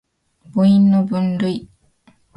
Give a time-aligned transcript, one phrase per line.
[0.55, 1.69] 母音の分類